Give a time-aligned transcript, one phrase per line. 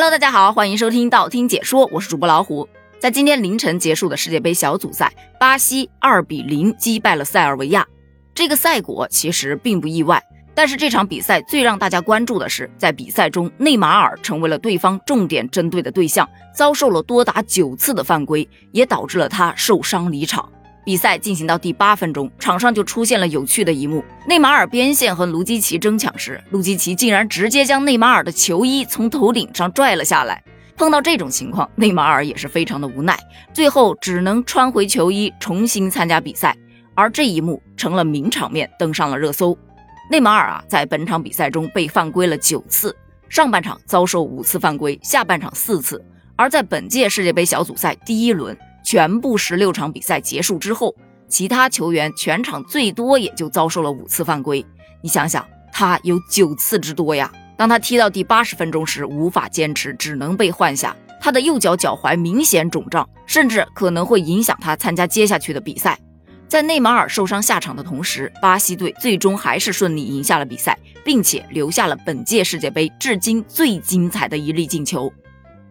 [0.00, 2.66] Hello，大家好，欢迎收听道听解说，我是主播老虎。
[2.98, 7.86] 在今天凌晨结束的世界杯小组赛，巴西二比零击败了塞尔维亚。
[8.34, 10.18] 这个赛果其实并不意外，
[10.54, 20.50] 但是这场比赛最让大家关注的是，在比赛中内马尔成为了对方重点针对的对象，遭受了多达九次的犯规，也导致了他受伤离场。
[20.84, 30.42] 比赛进行到第八分钟，场上就出现了有趣的一幕：内马尔边线和卢基奇争抢时，卢基奇竟然直接将内马尔的球衣从头顶上拽了下来。
[30.76, 33.18] 碰到这种情况，内马尔也是非常的无奈，
[33.52, 36.56] 最后只能穿回球衣重新参加比赛。
[36.94, 39.56] 而这一幕成了名场面，登上了热搜。
[40.10, 42.96] 内马尔啊，在本场比赛中被犯规了九次，
[43.28, 46.02] 上半场遭受五次犯规，下半场四次。
[46.36, 48.56] 而在本届世界杯小组赛第一轮。
[48.84, 50.94] 全部十六场比赛结束之后，
[51.28, 54.64] 其他球员全场最多也就遭受了五次犯规。
[55.02, 57.30] 你想想，他有九次之多呀！
[57.56, 60.96] 当他踢到第八十分钟时，无法坚持，只能被换下。
[61.20, 65.98] 他的右脚脚踝明显肿胀，甚至可能会影响他参加接下去的比赛。
[66.48, 75.12] 在内马尔受伤下场的同时，巴西队最终还是顺利赢下了比赛，并且留下了本届世界杯至今最精彩的一粒进球。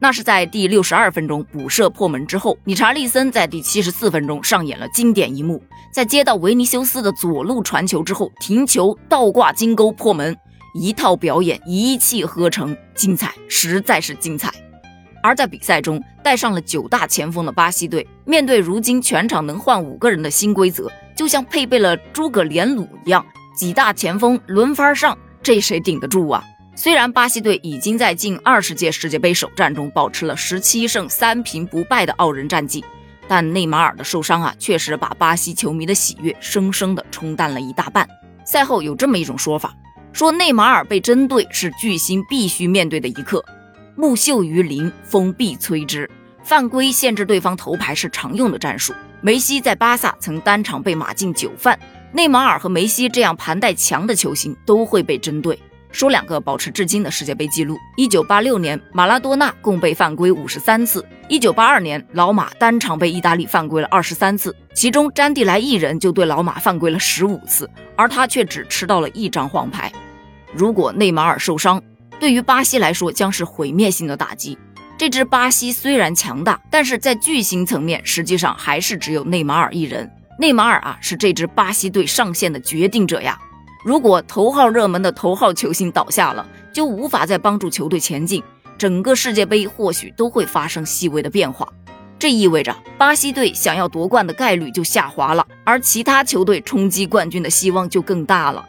[0.00, 5.60] 那是在第六十二分钟补射破门之后，理查利森在第七十四分钟上演了经典一幕，
[5.92, 10.36] 在接到维尼修斯的左路传球之后，停球倒挂金钩破门，
[10.74, 14.52] 一套表演一气呵成，精彩，实在是精彩。
[15.20, 23.26] 而在比赛中带上了九大前锋的巴西队，面对如今全场能换五个人的新规则，就像配备了诸葛连弩一样，
[23.56, 26.44] 几大前锋轮番上，这谁顶得住啊？
[26.80, 32.84] 虽然巴西队已经在近二十届世界杯首战中保持了十七胜三平不败的傲人战绩，
[33.26, 38.08] 但内马尔的受伤啊，确实把巴西球迷的喜悦生生的冲淡了一大半。
[38.44, 39.74] 赛后有这么一种说法，
[40.12, 43.44] 说内马尔被针对是巨星必须面对的一刻。
[43.96, 46.08] 木秀于林，风必摧之。
[46.44, 48.94] 犯规限制对方头牌是常用的战术。
[49.20, 51.76] 梅西在巴萨曾单场被马竞九犯，
[52.12, 55.58] 内马尔和梅西这样盘带强的球星都会被针对。
[55.90, 69.90] 说两个保持至今的世界杯纪录：一九八六年，马拉多纳共被犯规五十三次；一九八二年，老马单场被意大利犯规了二十三次，其中詹蒂莱一人就对老马犯规了十五次，而他却只吃到了一张黄牌。
[70.52, 71.82] 如果内马尔受伤，
[72.20, 74.58] 对于巴西来说将是毁灭性的打击。
[74.96, 80.10] 这支巴西虽然强大，但是在巨星层面，实际上还是只有内马尔一人。
[80.40, 83.38] 内马尔啊，是这支巴西队上线的决定者呀。
[83.84, 88.42] 如果头号热门的头号球星倒下了，就无法再帮助球队前进，
[88.76, 91.68] 整个世界杯或许都会发生细微的变化。
[92.18, 98.64] 这意味着巴西队想要夺冠的概率就下滑了，而其他球队冲击冠军的希望就更大了。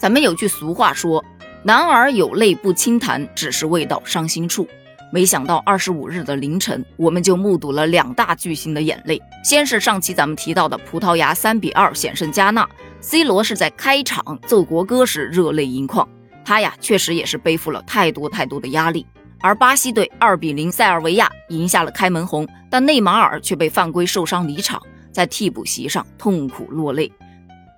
[0.00, 1.24] 咱们有句俗话说
[1.62, 4.66] ：“男儿有泪不轻弹，只是未到伤心处。”
[5.10, 9.22] 没想到二十五日的凌晨，我们就目睹了两大巨星的眼泪。
[9.42, 12.68] 先是上期咱们提到的葡萄牙三比二险胜加纳
[13.00, 16.08] ，C 罗是在开场奏国歌时热泪盈眶，
[16.44, 19.06] 他呀确实也是背负了太多太多的压力。
[19.40, 24.82] 而巴西队二比零塞尔维亚赢下了开门红，但内马尔却被犯规受伤离场，
[25.12, 27.12] 在替补席上痛苦落泪。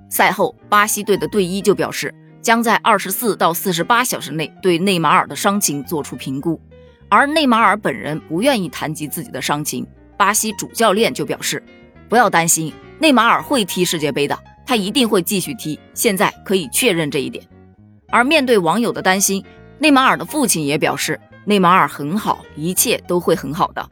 [0.08, 6.58] 赛后，巴西队的队医就表示，将在二十四到四十八小时内对内马尔的伤情做出评估。
[7.10, 11.62] 而内马尔本人不愿意谈及自己的伤情，巴西主教练就表示
[12.08, 14.38] ：“不要担心，内马尔会踢世界杯的，
[14.70, 15.76] 他一定会继续踢。
[15.94, 17.44] 现在可以确认这一点。”
[18.08, 19.44] 而面对网友的担心，
[19.80, 23.84] 内马尔的父亲也表示：“内马尔很好，一切都会很好的。”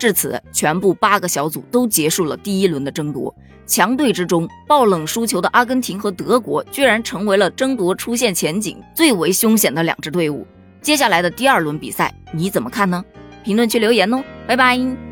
[0.00, 3.34] 至此，全部八个小组都结束了第一轮的争夺。
[3.66, 10.46] 强队之中，爆冷输球的阿根廷和德国居然成为了争夺出线前景最为凶险的两支队伍。
[10.80, 13.04] 接下来的第二轮比赛，你怎么看呢？
[13.44, 15.07] 评论区留言哦，拜拜。